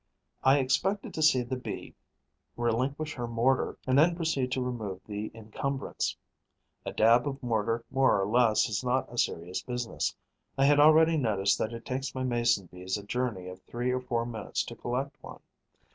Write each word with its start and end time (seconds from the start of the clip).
I 0.43 0.57
expected 0.57 1.13
to 1.13 1.21
see 1.21 1.43
the 1.43 1.55
Bee 1.55 1.93
relinquish 2.57 3.13
her 3.13 3.27
mortar 3.27 3.77
and 3.85 3.99
then 3.99 4.15
proceed 4.15 4.51
to 4.53 4.63
remove 4.65 4.99
the 5.05 5.29
encumbrance. 5.35 6.17
A 6.87 6.91
dab 6.91 7.27
of 7.27 7.43
mortar 7.43 7.85
more 7.91 8.19
or 8.19 8.25
less 8.27 8.67
is 8.67 8.83
not 8.83 9.13
a 9.13 9.17
serious 9.19 9.61
business. 9.61 10.15
I 10.57 10.65
had 10.65 10.79
already 10.79 11.17
noticed 11.17 11.59
that 11.59 11.71
it 11.71 11.85
takes 11.85 12.15
my 12.15 12.23
Mason 12.23 12.65
bees 12.65 12.97
a 12.97 13.03
journey 13.03 13.47
of 13.47 13.61
three 13.65 13.91
or 13.91 14.01
four 14.01 14.25
minutes 14.25 14.63
to 14.63 14.75
collect 14.75 15.15
one. 15.21 15.39